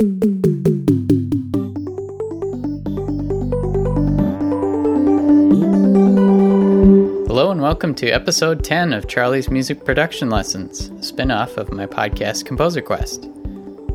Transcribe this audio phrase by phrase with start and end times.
[0.00, 0.06] Hello
[7.50, 11.86] and welcome to episode 10 of Charlie's Music Production Lessons, a spin off of my
[11.86, 13.28] podcast Composer Quest.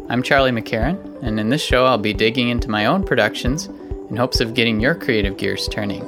[0.10, 3.68] I'm Charlie McCarron, and in this show I'll be digging into my own productions
[4.10, 6.02] in hopes of getting your creative gears turning.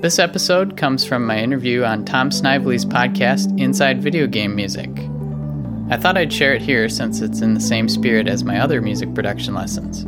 [0.00, 4.90] This episode comes from my interview on Tom Snively's podcast Inside Video Game Music.
[5.92, 8.80] I thought I'd share it here since it's in the same spirit as my other
[8.80, 10.04] music production lessons.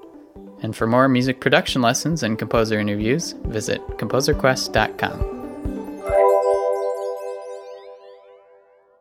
[0.62, 5.33] And for more music production lessons and composer interviews, visit composerquest.com.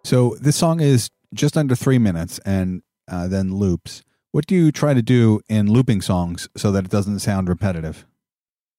[0.05, 4.03] So this song is just under three minutes and uh, then loops.
[4.33, 8.07] What do you try to do in looping songs so that it doesn't sound repetitive?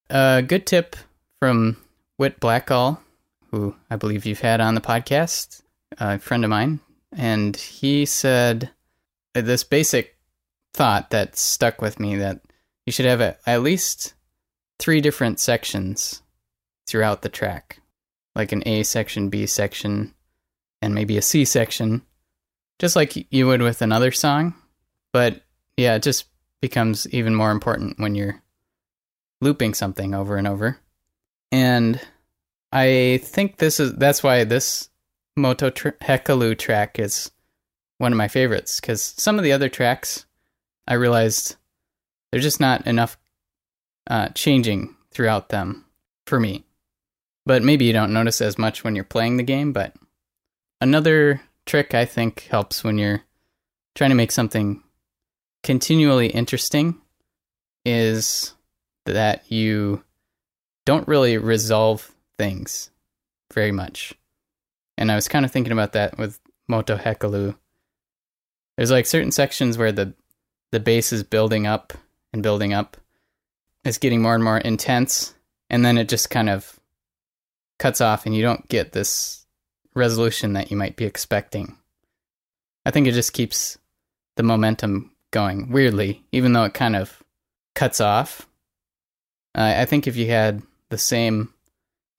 [0.09, 0.95] A uh, good tip
[1.39, 1.77] from
[2.17, 2.99] Whit Blackall,
[3.51, 5.61] who I believe you've had on the podcast,
[5.97, 6.79] a friend of mine,
[7.11, 8.71] and he said
[9.33, 10.17] this basic
[10.73, 12.41] thought that stuck with me that
[12.85, 14.13] you should have a, at least
[14.79, 16.21] three different sections
[16.87, 17.79] throughout the track,
[18.35, 20.13] like an A section, B section,
[20.83, 22.01] and maybe a C section,
[22.77, 24.53] just like you would with another song.
[25.13, 25.41] But
[25.77, 26.25] yeah, it just
[26.61, 28.41] becomes even more important when you're
[29.41, 30.77] looping something over and over.
[31.51, 31.99] And
[32.71, 34.89] I think this is that's why this
[35.35, 37.31] Moto tr- Hekalu track is
[37.97, 40.25] one of my favorites because some of the other tracks
[40.87, 41.55] I realized
[42.31, 43.17] there's just not enough
[44.07, 45.85] uh, changing throughout them
[46.25, 46.65] for me.
[47.45, 49.73] But maybe you don't notice as much when you're playing the game.
[49.73, 49.93] But
[50.83, 53.23] another trick I think helps when you're
[53.95, 54.83] trying to make something
[55.63, 57.01] continually interesting
[57.85, 58.53] is
[59.05, 60.03] that you
[60.85, 62.91] don't really resolve things
[63.53, 64.13] very much.
[64.97, 67.55] And I was kind of thinking about that with Moto Hekalu.
[68.75, 70.13] There's like certain sections where the
[70.71, 71.93] the bass is building up
[72.33, 72.97] and building up.
[73.85, 75.33] It's getting more and more intense
[75.69, 76.77] and then it just kind of
[77.79, 79.42] cuts off and you don't get this
[79.93, 81.77] resolution that you might be expecting.
[82.85, 83.77] I think it just keeps
[84.35, 87.23] the momentum going weirdly, even though it kind of
[87.75, 88.47] cuts off.
[89.55, 91.53] Uh, I think if you had the same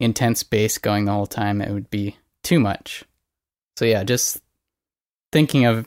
[0.01, 3.05] intense bass going the whole time, it would be too much.
[3.77, 4.41] So yeah, just
[5.33, 5.87] thinking of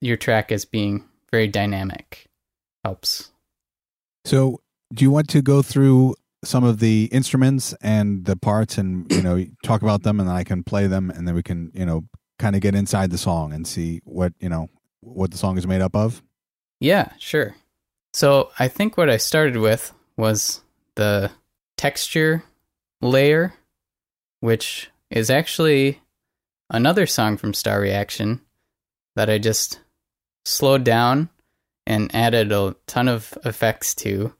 [0.00, 2.26] your track as being very dynamic
[2.84, 3.32] helps.
[4.24, 4.60] So,
[4.92, 9.22] do you want to go through some of the instruments and the parts and, you
[9.22, 11.86] know, talk about them and then I can play them and then we can, you
[11.86, 12.04] know,
[12.38, 14.68] kind of get inside the song and see what, you know,
[15.00, 16.22] what the song is made up of?
[16.80, 17.54] Yeah, sure.
[18.12, 20.60] So I think what I started with was
[20.94, 21.30] the
[21.76, 22.44] texture
[23.00, 23.54] layer,
[24.40, 26.00] which is actually
[26.70, 28.40] another song from Star Reaction
[29.16, 29.80] that I just
[30.44, 31.28] slowed down
[31.86, 34.34] and added a ton of effects to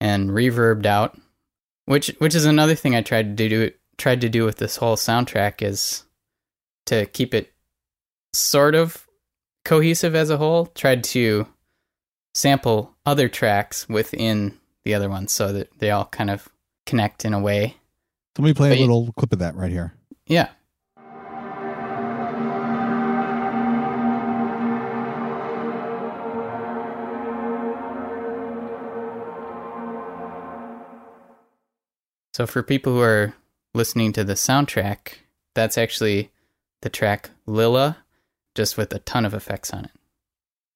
[0.00, 1.18] and reverbed out.
[1.92, 4.96] Which which is another thing I tried to do tried to do with this whole
[4.96, 6.04] soundtrack is
[6.86, 7.52] to keep it
[8.32, 9.06] sort of
[9.66, 10.64] cohesive as a whole.
[10.68, 11.46] Tried to
[12.34, 16.48] sample other tracks within the other ones so that they all kind of
[16.86, 17.76] connect in a way.
[18.38, 19.92] Let me play but a little you, clip of that right here.
[20.26, 20.48] Yeah.
[32.42, 33.34] So for people who are
[33.72, 35.12] listening to the soundtrack,
[35.54, 36.32] that's actually
[36.80, 37.98] the track Lila,
[38.56, 39.92] just with a ton of effects on it.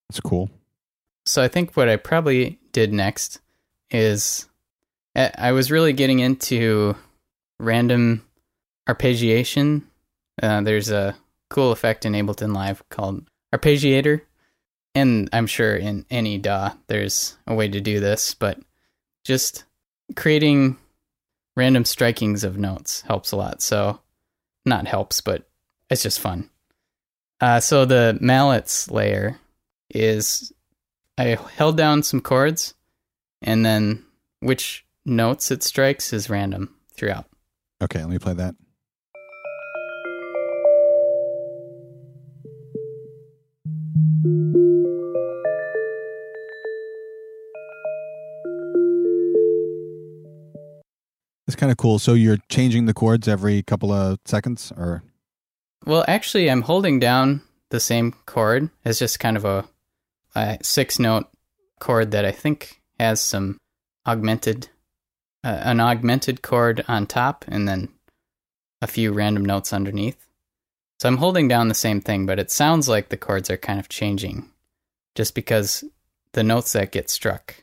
[0.08, 0.48] That's cool.
[1.24, 3.40] So I think what I probably did next
[3.90, 4.46] is
[5.16, 6.94] I was really getting into
[7.58, 8.24] random
[8.88, 9.82] arpeggiation.
[10.40, 11.16] Uh, there's a
[11.50, 14.20] cool effect in Ableton Live called arpeggiator.
[14.94, 18.60] And I'm sure in any DAW there's a way to do this, but
[19.24, 19.64] just
[20.14, 20.78] creating
[21.56, 23.62] random strikings of notes helps a lot.
[23.62, 24.00] So,
[24.64, 25.48] not helps, but
[25.90, 26.50] it's just fun.
[27.40, 29.38] Uh, so the mallets layer
[29.90, 30.52] is
[31.18, 32.74] I held down some chords,
[33.42, 34.04] and then
[34.40, 37.26] which notes it strikes is random throughout.
[37.82, 38.54] Okay, let me play that.
[51.56, 51.98] It's kind of cool.
[51.98, 55.02] So you're changing the chords every couple of seconds, or?
[55.86, 58.68] Well, actually, I'm holding down the same chord.
[58.84, 59.64] It's just kind of a,
[60.34, 61.28] a six note
[61.80, 63.56] chord that I think has some
[64.06, 64.68] augmented,
[65.44, 67.88] uh, an augmented chord on top and then
[68.82, 70.28] a few random notes underneath.
[71.00, 73.80] So I'm holding down the same thing, but it sounds like the chords are kind
[73.80, 74.50] of changing
[75.14, 75.84] just because
[76.32, 77.54] the notes that get struck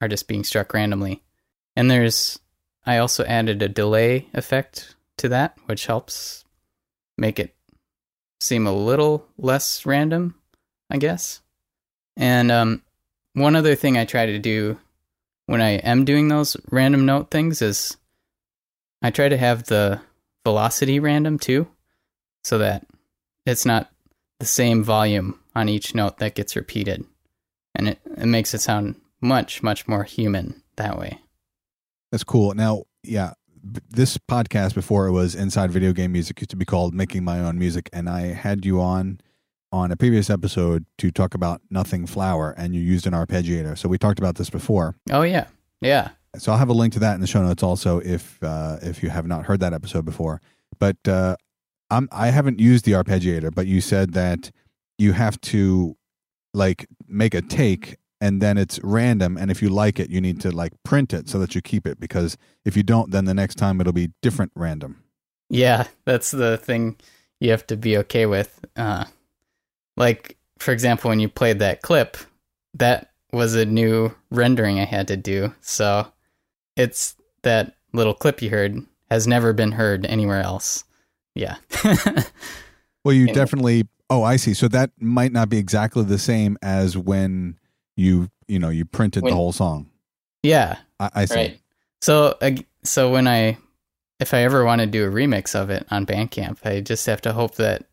[0.00, 1.22] are just being struck randomly.
[1.76, 2.38] And there's,
[2.86, 6.44] I also added a delay effect to that, which helps
[7.16, 7.54] make it
[8.40, 10.34] seem a little less random,
[10.90, 11.40] I guess.
[12.16, 12.82] And um,
[13.32, 14.78] one other thing I try to do
[15.46, 17.96] when I am doing those random note things is
[19.02, 20.00] I try to have the
[20.44, 21.66] velocity random too,
[22.42, 22.86] so that
[23.46, 23.90] it's not
[24.40, 27.04] the same volume on each note that gets repeated.
[27.74, 31.18] And it, it makes it sound much, much more human that way.
[32.14, 32.54] That's cool.
[32.54, 33.32] Now, yeah,
[33.90, 37.40] this podcast before it was Inside Video Game Music used to be called Making My
[37.40, 39.20] Own Music, and I had you on
[39.72, 43.76] on a previous episode to talk about Nothing Flower, and you used an arpeggiator.
[43.76, 44.94] So we talked about this before.
[45.10, 45.48] Oh yeah,
[45.80, 46.10] yeah.
[46.38, 49.02] So I'll have a link to that in the show notes also if uh, if
[49.02, 50.40] you have not heard that episode before.
[50.78, 51.34] But uh,
[51.90, 54.52] I'm I haven't used the arpeggiator, but you said that
[54.98, 55.96] you have to
[56.52, 60.40] like make a take and then it's random and if you like it you need
[60.40, 63.34] to like print it so that you keep it because if you don't then the
[63.34, 65.02] next time it'll be different random.
[65.50, 66.96] Yeah that's the thing
[67.40, 69.04] you have to be okay with uh
[69.96, 72.16] like for example when you played that clip
[72.72, 76.06] that was a new rendering i had to do so
[76.76, 80.84] it's that little clip you heard has never been heard anywhere else.
[81.34, 81.56] Yeah.
[83.04, 83.34] Well you anyway.
[83.34, 84.54] definitely oh i see.
[84.54, 87.58] So that might not be exactly the same as when
[87.96, 89.90] you you know you printed when, the whole song.
[90.42, 91.34] Yeah, I, I see.
[91.34, 91.60] Right.
[92.00, 92.38] So
[92.82, 93.58] so when I
[94.20, 97.20] if I ever want to do a remix of it on Bandcamp, I just have
[97.22, 97.84] to hope that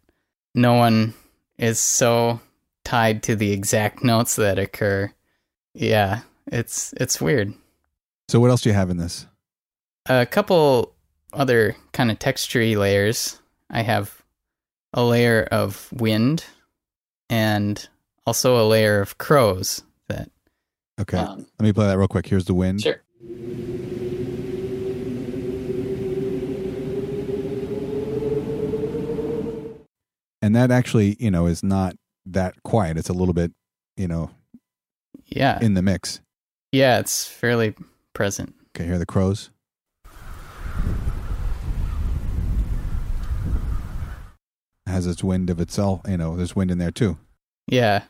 [0.54, 1.14] no one
[1.58, 2.40] is so
[2.84, 5.12] tied to the exact notes that occur.
[5.74, 7.54] Yeah, it's it's weird.
[8.30, 9.26] So what else do you have in this?
[10.08, 10.94] A couple
[11.34, 13.40] other kind of textury layers.
[13.70, 14.22] I have
[14.94, 16.46] a layer of wind
[17.30, 17.88] and
[18.26, 20.30] also a layer of crows that.
[21.00, 21.18] Okay.
[21.18, 22.28] Um, Let me play that real quick.
[22.28, 22.82] Here's the wind.
[22.82, 23.02] Sure.
[30.44, 32.98] And that actually, you know, is not that quiet.
[32.98, 33.52] It's a little bit,
[33.96, 34.32] you know,
[35.28, 36.20] yeah, in the mix.
[36.72, 37.76] Yeah, it's fairly
[38.14, 38.56] present.
[38.70, 39.50] Okay, hear the crows.
[44.86, 47.18] It has its wind of itself, you know, there's wind in there too.
[47.68, 48.04] Yeah.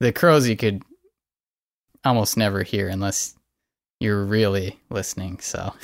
[0.00, 0.82] The crows you could
[2.04, 3.34] almost never hear unless
[4.00, 5.40] you're really listening.
[5.40, 5.74] So,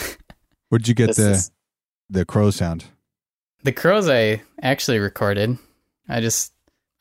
[0.69, 1.50] where'd you get the is,
[2.08, 2.84] the crow sound?
[3.62, 5.58] The crows I actually recorded.
[6.08, 6.52] I just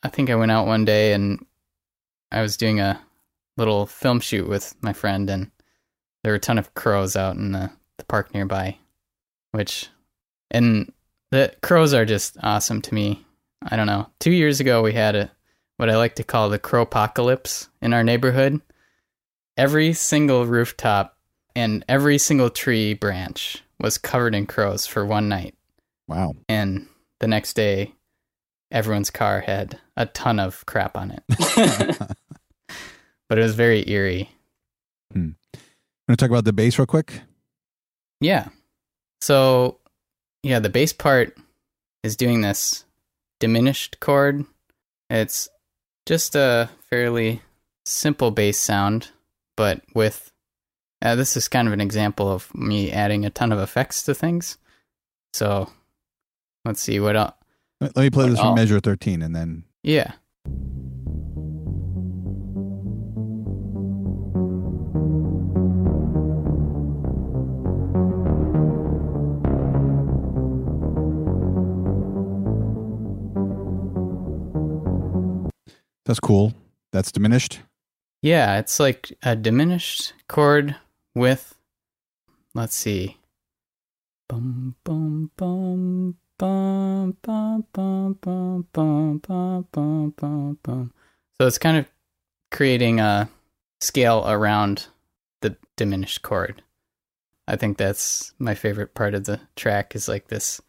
[0.02, 1.44] I think I went out one day and
[2.32, 3.00] I was doing a
[3.56, 5.50] little film shoot with my friend and
[6.22, 8.76] there were a ton of crows out in the, the park nearby,
[9.52, 9.88] which
[10.50, 10.92] and
[11.30, 13.24] the crows are just awesome to me.
[13.62, 14.08] I don't know.
[14.20, 15.30] Two years ago we had a
[15.76, 18.60] what I like to call the crow apocalypse in our neighborhood
[19.56, 21.16] every single rooftop
[21.54, 25.54] and every single tree branch was covered in crows for one night.
[26.08, 26.34] Wow.
[26.48, 26.86] And
[27.20, 27.94] the next day,
[28.70, 31.22] everyone's car had a ton of crap on it.
[33.28, 34.30] but it was very eerie.
[35.12, 35.30] Hmm.
[36.08, 37.20] Want to talk about the bass real quick?
[38.20, 38.48] Yeah.
[39.20, 39.78] So,
[40.42, 41.36] yeah, the bass part
[42.02, 42.84] is doing this
[43.38, 44.44] diminished chord.
[45.08, 45.48] It's
[46.06, 47.42] just a fairly
[47.84, 49.10] simple bass sound
[49.60, 50.32] but with
[51.02, 54.14] uh, this is kind of an example of me adding a ton of effects to
[54.14, 54.56] things.
[55.34, 55.68] So
[56.64, 57.34] let's see what else.
[57.78, 59.64] Let me play this from measure 13 and then.
[59.82, 60.12] Yeah.
[76.06, 76.54] That's cool.
[76.92, 77.60] That's diminished.
[78.22, 80.76] Yeah, it's like a diminished chord
[81.14, 81.54] with,
[82.54, 83.16] let's see.
[84.28, 90.92] Bum, bum, bum, bum, bum, bum, bum, bum, bum, bum, bum, bum.
[91.40, 91.86] So it's kind of
[92.50, 93.30] creating a
[93.80, 94.88] scale around
[95.40, 96.62] the diminished chord.
[97.48, 100.60] I think that's my favorite part of the track is like this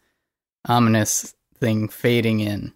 [0.66, 2.72] ominous thing fading in.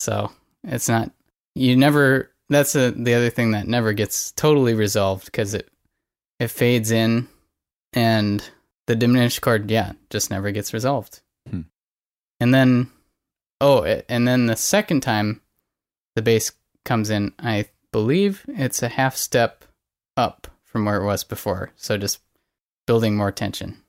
[0.00, 0.32] So
[0.64, 1.12] it's not,
[1.54, 5.68] you never that's a, the other thing that never gets totally resolved because it
[6.38, 7.28] it fades in,
[7.92, 8.42] and
[8.86, 11.20] the diminished chord, yeah, just never gets resolved.
[11.48, 11.62] Hmm.
[12.40, 12.90] And then,
[13.60, 15.40] oh, and then the second time
[16.16, 16.52] the bass
[16.84, 17.32] comes in.
[17.38, 19.64] I believe it's a half step
[20.16, 21.70] up from where it was before.
[21.76, 22.20] So just
[22.86, 23.82] building more tension.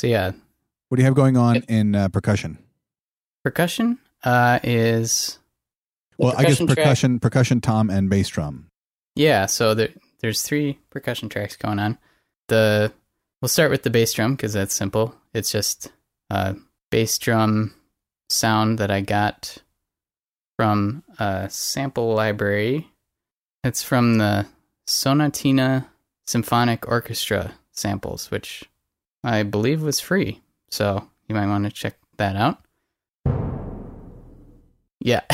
[0.00, 0.32] So yeah,
[0.88, 2.56] What do you have going on in uh, percussion?
[3.44, 5.38] percussion uh, is
[6.16, 8.68] Well, I guess track- percussion, percussion, tom, and bass drum.
[9.14, 9.90] Yeah, so there,
[10.20, 11.98] there's three percussion tracks going on.
[12.48, 12.90] The
[13.42, 15.14] we'll start with the bass drum because that's simple.
[15.34, 15.92] It's just
[16.30, 16.56] a
[16.90, 17.74] bass drum
[18.30, 19.58] sound that I got
[20.56, 22.88] from a sample library.
[23.64, 24.46] It's from the
[24.88, 25.84] Sonatina
[26.26, 28.64] Symphonic Orchestra samples, which
[29.22, 30.40] I believe was free.
[30.70, 32.58] So you might want to check that out.
[35.00, 35.22] Yeah.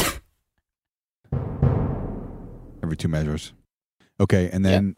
[2.82, 3.52] Every two measures.
[4.18, 4.96] Okay, and then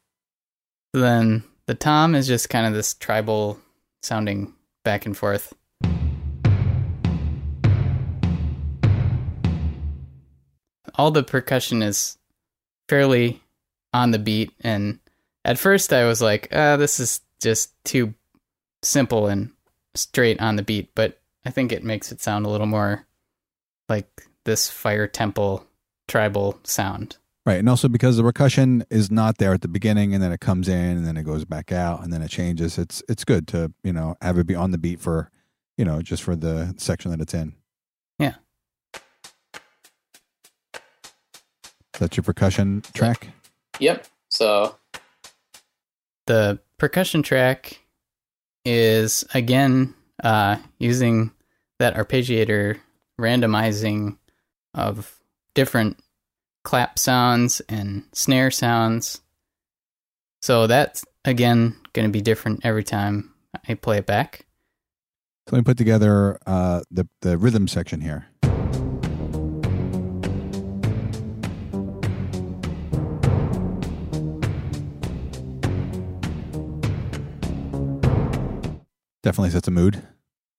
[0.92, 3.58] then the tom is just kind of this tribal
[4.02, 4.54] sounding
[4.84, 5.52] back and forth.
[10.94, 12.16] All the percussion is
[12.88, 13.42] fairly
[13.92, 14.98] on the beat, and
[15.44, 18.14] at first I was like, uh, this is just too
[18.82, 19.50] simple and
[19.94, 23.06] straight on the beat, but I think it makes it sound a little more
[23.88, 24.08] like
[24.44, 25.64] this fire temple
[26.06, 27.16] tribal sound.
[27.46, 30.40] right, and also because the percussion is not there at the beginning, and then it
[30.40, 32.78] comes in, and then it goes back out, and then it changes.
[32.78, 35.30] It's it's good to you know have it be on the beat for
[35.76, 37.54] you know just for the section that it's in.
[38.18, 38.34] Yeah.
[41.98, 43.28] That's your percussion track.
[43.80, 44.06] Yep.
[44.28, 44.76] So
[46.26, 47.80] the percussion track
[48.70, 51.32] is again uh, using
[51.78, 52.78] that arpeggiator
[53.18, 54.18] randomizing
[54.74, 55.18] of
[55.54, 55.98] different
[56.64, 59.22] clap sounds and snare sounds.
[60.42, 63.32] So that's again going to be different every time
[63.66, 64.44] I play it back.
[65.48, 68.26] So let me put together uh, the the rhythm section here.
[79.28, 80.02] Definitely sets a mood.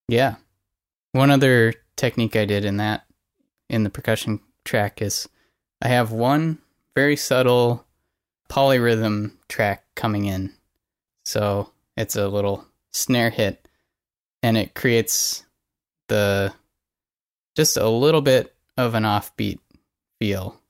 [0.08, 0.36] Yeah.
[1.14, 3.08] One other technique I did in that
[3.68, 5.28] in the percussion track is
[5.82, 6.60] I have one
[6.94, 7.84] very subtle
[8.48, 10.54] polyrhythm track coming in.
[11.26, 13.68] So it's a little snare hit
[14.44, 15.48] and it creates
[16.08, 16.54] the
[17.56, 19.58] just a little bit of an offbeat
[20.20, 20.62] feel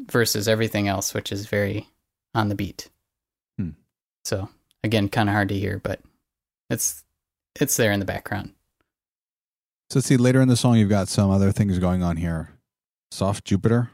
[0.00, 1.86] versus everything else which is very
[2.34, 2.88] on the beat.
[3.58, 3.72] Hmm.
[4.24, 4.48] So
[4.82, 6.00] again kind of hard to hear but
[6.74, 7.04] it's
[7.58, 8.52] it's there in the background.
[9.90, 10.16] So let's see.
[10.16, 12.50] Later in the song, you've got some other things going on here.
[13.10, 13.90] Soft Jupiter.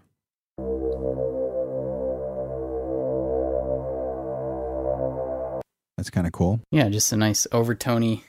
[5.97, 6.61] That's kind of cool.
[6.71, 8.23] Yeah, just a nice overtony,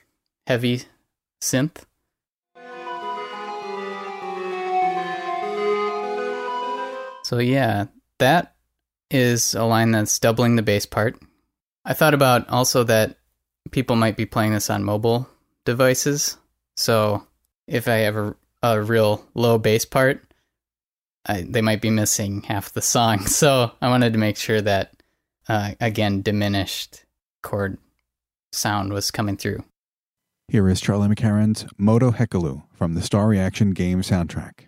[0.46, 0.84] heavy
[1.42, 1.86] synth.
[7.24, 7.86] So yeah,
[8.20, 8.56] that
[9.10, 11.18] is a line that's doubling the bass part.
[11.86, 13.16] I thought about also that
[13.72, 15.28] people might be playing this on mobile
[15.66, 16.38] devices.
[16.76, 17.26] So
[17.68, 20.24] if I have a, a real low bass part,
[21.26, 23.20] I, they might be missing half the song.
[23.28, 24.94] So I wanted to make sure that,
[25.48, 27.06] uh, again, diminished
[27.42, 27.78] chord
[28.52, 29.64] sound was coming through.
[30.48, 34.66] Here is Charlie McCarron's Moto Hekalu from the Star Reaction game soundtrack.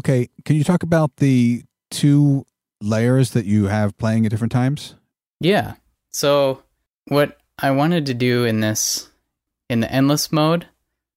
[0.00, 2.46] Okay, can you talk about the two
[2.80, 4.94] layers that you have playing at different times?
[5.40, 5.74] Yeah.
[6.08, 6.62] So
[7.08, 9.10] what I wanted to do in this
[9.68, 10.66] in the endless mode,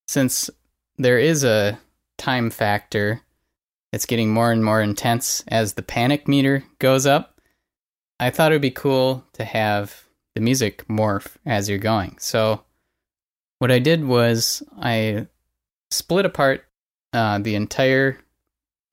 [0.10, 0.50] since
[0.98, 1.80] there is a
[2.18, 3.22] time factor,
[3.94, 7.40] it's getting more and more intense as the panic meter goes up.
[8.20, 12.18] I thought it would be cool to have the music morph as you're going.
[12.20, 12.66] So
[13.60, 15.28] what I did was I
[15.90, 16.66] split apart
[17.14, 18.18] uh, the entire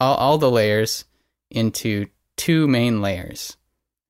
[0.00, 1.04] all, all the layers
[1.50, 3.56] into two main layers,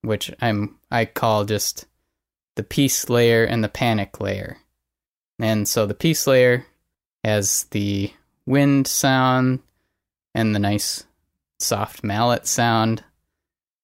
[0.02, 1.86] which I'm I call just
[2.56, 4.58] the peace layer and the panic layer.
[5.38, 6.66] And so the peace layer
[7.24, 8.12] has the
[8.46, 9.60] wind sound
[10.34, 11.04] and the nice
[11.58, 13.04] soft mallet sound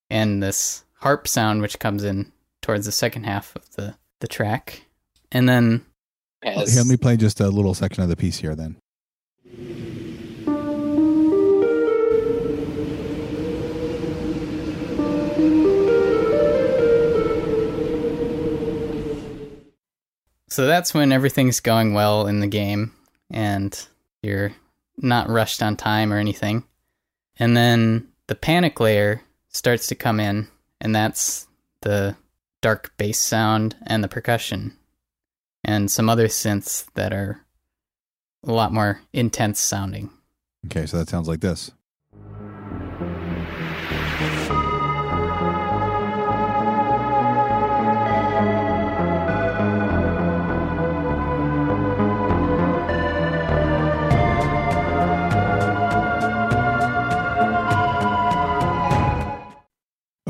[0.09, 4.85] and this harp sound which comes in towards the second half of the, the track.
[5.31, 5.85] And then
[6.43, 6.73] as...
[6.73, 8.77] Here, let me play just a little section of the piece here then.
[20.57, 22.91] So that's when everything's going well in the game
[23.29, 23.79] and
[24.23, 24.53] you're
[24.97, 26.63] not rushed on time or anything.
[27.35, 30.47] And then the panic layer starts to come in,
[30.81, 31.45] and that's
[31.83, 32.15] the
[32.63, 34.75] dark bass sound and the percussion
[35.63, 37.39] and some other synths that are
[38.43, 40.09] a lot more intense sounding.
[40.65, 41.69] Okay, so that sounds like this.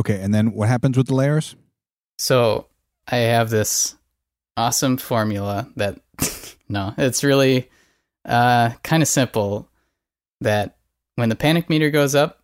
[0.07, 1.57] Okay, and then what happens with the layers?
[2.17, 2.67] So
[3.09, 3.97] I have this
[4.55, 5.99] awesome formula that
[6.69, 7.69] no, it's really
[8.23, 9.69] uh, kind of simple.
[10.39, 10.77] That
[11.15, 12.41] when the panic meter goes up,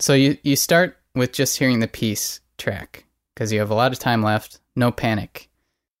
[0.00, 3.92] so you you start with just hearing the peace track because you have a lot
[3.92, 5.48] of time left, no panic.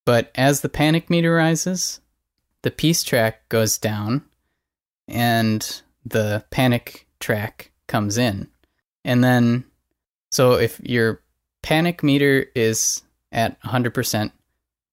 [0.04, 2.00] But as the panic meter rises,
[2.60, 4.24] the peace track goes down,
[5.08, 8.48] and the panic track comes in,
[9.06, 9.64] and then
[10.32, 11.22] so if your
[11.62, 14.32] panic meter is at 100%,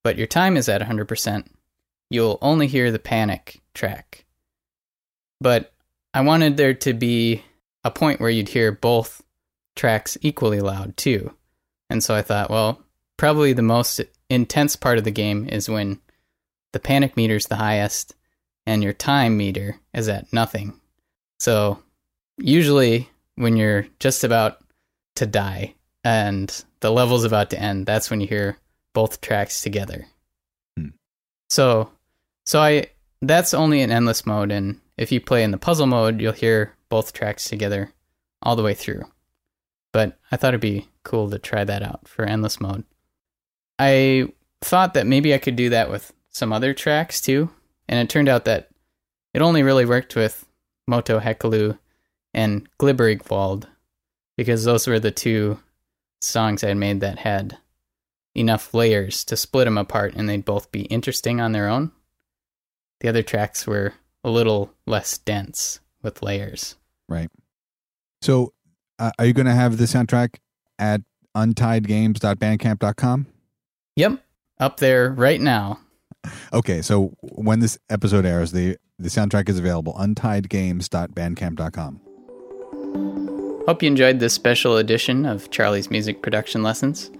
[0.03, 1.47] but your time is at 100%,
[2.09, 4.25] you'll only hear the panic track.
[5.39, 5.73] But
[6.13, 7.43] I wanted there to be
[7.85, 9.23] a point where you'd hear both
[9.77, 11.33] tracks equally loud too.
[11.89, 12.83] And so I thought, well,
[13.15, 16.01] probably the most intense part of the game is when
[16.73, 18.13] the panic meter's the highest
[18.65, 20.79] and your time meter is at nothing.
[21.39, 21.79] So
[22.37, 24.58] usually when you're just about
[25.19, 28.57] to die and the level's about to end, that's when you hear
[28.93, 30.07] both tracks together.
[30.77, 30.89] Hmm.
[31.49, 31.91] So,
[32.45, 32.87] so I
[33.21, 36.73] that's only in endless mode, and if you play in the puzzle mode, you'll hear
[36.87, 37.91] both tracks together
[38.41, 39.03] all the way through.
[39.91, 42.85] But I thought it'd be cool to try that out for endless mode.
[43.77, 47.49] I thought that maybe I could do that with some other tracks too,
[47.87, 48.69] and it turned out that
[49.33, 50.45] it only really worked with
[50.87, 51.77] Moto Hekalu
[52.33, 53.65] and Glibberigwald
[54.39, 55.59] because those were the two
[56.21, 57.57] songs I had made that had
[58.33, 61.91] enough layers to split them apart and they'd both be interesting on their own.
[63.01, 66.77] The other tracks were a little less dense with layers.
[67.09, 67.29] Right.
[68.21, 68.53] So,
[68.97, 70.35] uh, are you going to have the soundtrack
[70.77, 71.01] at
[71.35, 73.27] untiedgames.bandcamp.com?
[73.97, 74.23] Yep,
[74.57, 75.81] up there right now.
[76.53, 82.08] Okay, so when this episode airs, the the soundtrack is available untiedgames.bandcamp.com.
[83.69, 87.11] Hope you enjoyed this special edition of Charlie's Music Production Lessons.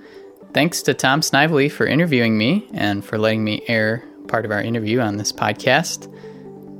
[0.51, 4.59] Thanks to Tom Snively for interviewing me and for letting me air part of our
[4.59, 6.11] interview on this podcast.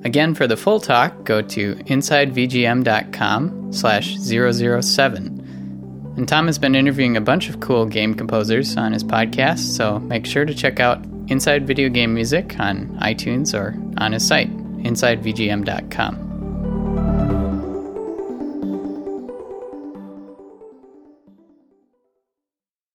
[0.03, 6.13] Again, for the full talk, go to insidevgm.com slash 007.
[6.17, 9.99] And Tom has been interviewing a bunch of cool game composers on his podcast, so
[9.99, 14.49] make sure to check out Inside Video Game Music on iTunes or on his site,
[14.79, 16.29] insidevgm.com.